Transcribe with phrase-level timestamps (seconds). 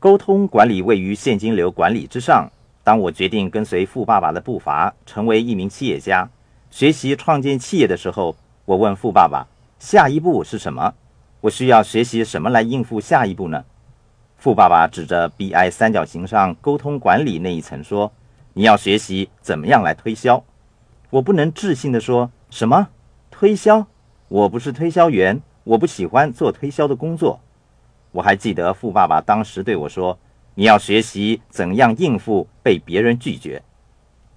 [0.00, 2.48] 沟通管理位于现金流管理之上。
[2.84, 6.30] 当我决定跟随富爸爸的步伐，成为一名企业家，
[6.70, 9.48] 学习创建企业的时候，我问富爸爸
[9.80, 10.94] ：“下一步是什么？
[11.40, 13.64] 我需要学习什么来应付下一步呢？”
[14.38, 18.12] 富爸爸指着 BI 三角形上沟通管理那一层说
[18.54, 20.44] ：“你要学习怎么样来推销。”
[21.10, 22.88] 我不能置信地说：“什么
[23.32, 23.84] 推销？
[24.28, 27.40] 我不是推销员，我不喜欢做推销的工作。”
[28.12, 30.18] 我还记得富爸爸当时对我说。
[30.54, 33.62] 你要学习怎样应付被别人拒绝。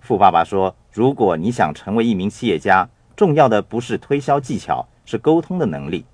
[0.00, 6.04] 富爸爸说：“如果你想成为一名企业家，重要的不是推销技巧，是沟通的能力。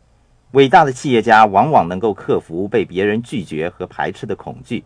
[0.53, 4.83] 伟大的企业家往往能够克服被别人拒绝和排斥的恐惧。”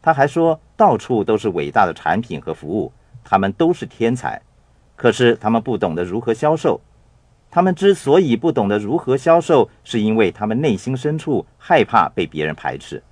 [0.00, 2.90] 他还说：“到处都是伟大的产品和服务，
[3.22, 4.40] 他们都是天才，
[4.96, 6.80] 可是他们不懂得如何销售。
[7.50, 13.02] 他们之所以不懂得如何销售，是因为他们内心深处害怕被别人排斥。”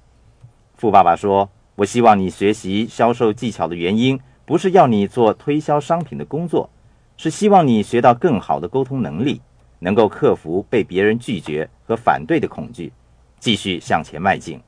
[0.76, 6.68] 富爸爸说：“我希望你学习销售技巧的原因，不是要你做推销商品的工作，
[7.16, 9.40] 是希望你学到更好的沟通能力，
[9.78, 12.92] 能够克服被别人拒绝和反对的恐惧，
[13.38, 14.60] 继续向前迈进。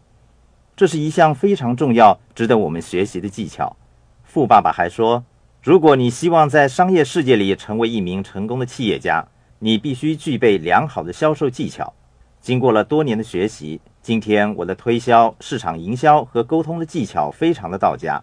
[0.75, 3.77] 这是一项非常重要、值得我们学习的技巧。”
[4.25, 5.25] 富爸爸还说
[5.63, 9.27] ：“如果你希望在商业世界里成为一名成功的企业家，
[9.59, 11.93] 你必须具备良好的销售技巧。
[12.41, 18.23] 经过了多年的学习。”今天我的推销、市场营销和沟通的技巧非常的到家，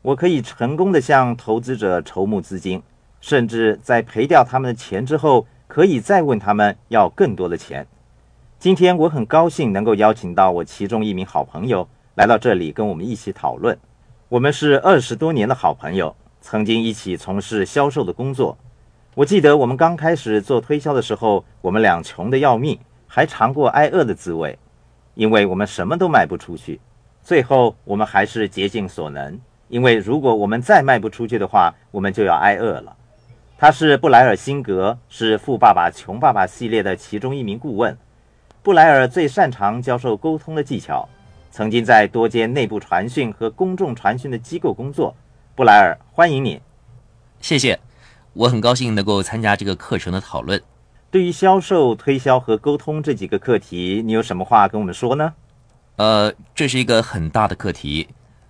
[0.00, 2.82] 我可以成功的向投资者筹募资金，
[3.20, 7.86] 甚至在赔掉他们的钱之后，可以再问他们要更多的钱。
[8.58, 13.78] 今天我很高兴能够邀请到我其中一名好朋友来到这里跟我们一起讨论。
[14.30, 18.56] 我们是二十多年的好朋友，曾经一起从事销售的工作。
[19.18, 24.56] 我记得我们刚开始做推销的时候，我们俩穷得要命，还尝过挨饿的滋味。
[25.14, 26.80] 因为我们什么都卖不出去，
[27.20, 29.36] 最后我们还是竭尽所能。
[29.66, 32.96] 因为如果我们再卖不出去的话，我们就要挨饿了。
[33.58, 37.98] 他是布莱尔辛格，是《富爸爸穷爸爸》系列的其中一名顾问。
[38.62, 41.08] 布莱尔最擅长教授沟通的技巧，
[41.50, 45.12] 曾经在多间内部传讯和公众传讯的机构工作。
[45.56, 46.62] 布莱尔，欢迎你。
[47.40, 47.80] 谢谢，
[48.38, 50.62] 我很高兴能够参加这个课程的讨论。
[51.10, 55.34] 对于销售、推销和沟通这几个课题，你有什么话跟我们说呢？
[55.96, 58.06] 呃，这是一个很大的课题。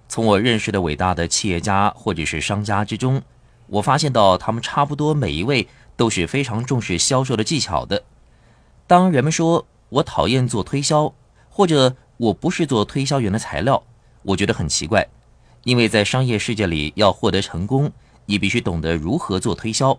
[0.07, 3.23] 从我认识的伟大的企业家或者是商家之中，
[3.67, 5.67] 我发现到他们差不多每一位
[5.97, 8.03] 都是非常重视销售的技巧的。
[8.87, 11.15] 当人们说我讨厌做推销，
[11.49, 13.83] 或者我不是做推销员的材料，
[14.23, 15.09] 我觉得很奇怪，
[15.65, 17.91] 因为在商业世界里要获得成功，
[18.31, 19.99] 你必须懂得如何做推销。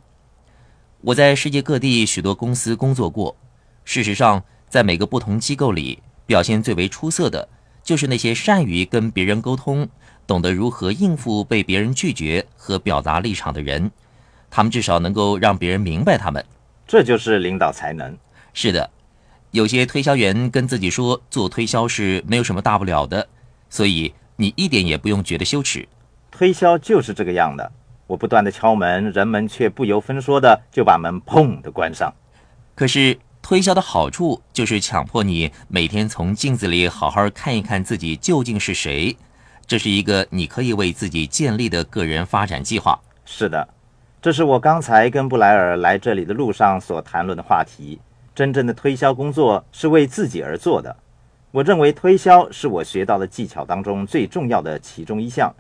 [1.02, 3.36] 我在世界各地许多公司工作过。
[3.84, 5.98] 事实上，在每个不同机构里，
[6.28, 7.50] 表现最为出色的，
[7.84, 9.90] 就是那些善于跟别人沟通、
[10.28, 13.90] 懂得如何应付被别人拒绝和表达立场的人。
[14.52, 16.46] 他们至少能够让别人明白他们。
[16.88, 18.16] 这就是领导才能。
[18.54, 18.88] 是的，
[19.50, 23.28] 有些推销员跟自己说做推销是没有什么大不了的，
[23.72, 25.88] 所以你一点也不用觉得羞耻。
[26.30, 27.72] 推销就是这个样的。
[28.10, 32.12] 我不断的敲门，人们却不由分说的就把门砰的关上。
[32.74, 39.16] 可是推销的好处就是强迫你每天从镜子里好好看一看自己究竟是谁。
[39.68, 43.00] 这是一个你可以为自己建立的个人发展计划。
[43.26, 43.70] 是的，
[44.20, 48.00] 这是我刚才跟布莱尔来这里的路上所谈论的话题。
[48.34, 50.96] 真正的推销工作是为自己而做的。
[51.52, 55.54] 我认为推销是我学到的技巧当中最重要的其中一项。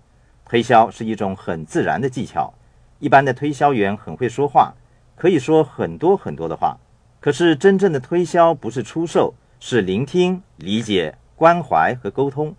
[0.50, 2.52] 推销是一种很自然的技巧，
[2.98, 4.74] 一般的推销员很会说话，
[5.16, 6.76] 可以说很多很多的话。
[7.20, 12.56] 可是真正的推销不是出售，是聆听、理解、关怀和沟通。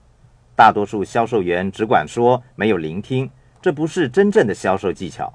[0.54, 3.28] 大多数销售员只管说，没有聆听，
[3.60, 5.32] 这不是真正的销售技巧。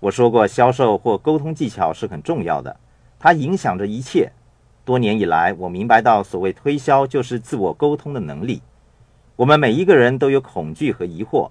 [0.00, 2.76] 我说过，销售或沟通技巧是很重要的，
[3.20, 4.32] 它影响着一切。
[4.84, 8.62] 多年以来，我明白到，所谓推销就是自我沟通的能力。
[9.36, 11.50] 我们每一个人都有恐惧和疑惑。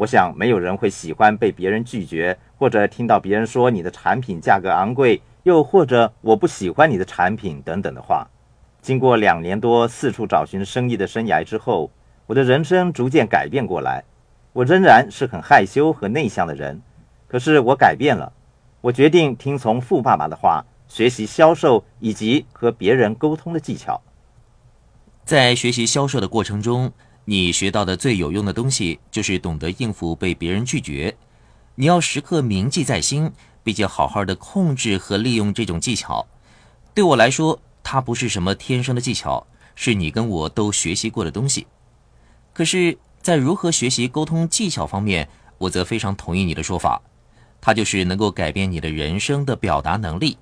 [0.00, 8.26] 我想，没有人会喜欢被别人拒绝，或者听到别人说你的产品价格昂贵，又或者我不喜欢你的产品等等的话。
[8.80, 11.90] 经过两年多四处找寻生意的生涯之后，
[12.26, 14.02] 我的人生逐渐改变过来。
[14.54, 16.80] 我仍然是很害羞和内向的人，
[17.28, 18.32] 可是我改变了。
[18.80, 24.00] 我决定听从富爸爸的话，学习销售以及和别人沟通的技巧。
[25.26, 26.90] 在学习销售的过程中。
[27.30, 31.16] 你学到的最有用的东西就是懂得应付被别人拒绝。
[31.76, 33.30] 你要时刻铭记在心，
[33.62, 36.26] 并且好好的控制和利用这种技巧。
[36.92, 39.46] 对我来说，它不是什么天生的技巧，
[39.76, 41.68] 是你跟我都学习过的东西。
[42.52, 47.00] 可是，在如何学习沟通技巧方面，我则非常同意你的说法，
[47.60, 50.36] 它就是能够改变你的人生的表达能力。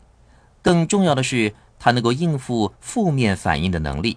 [0.63, 4.17] 更重要的是，它能够应付负面反应的能力。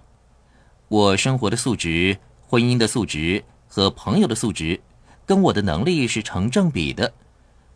[0.88, 2.17] 我生活的素质、
[2.51, 4.77] 婚姻的素质和朋友的素质，
[5.25, 7.13] 跟我的能力是成正比的。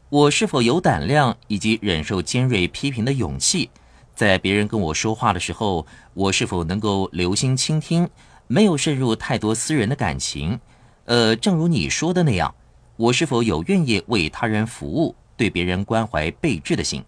[0.10, 3.70] 我是否有胆量以及忍受尖锐批评的勇气？
[4.14, 8.10] 在别人跟我说话的时候，我是否能够留心倾听，
[8.48, 10.60] 没有渗入太多私人的感情？
[11.06, 12.54] 呃，正如你说的那样，
[12.98, 17.02] 我是否有愿意为他人服务、对别人关怀备至的心？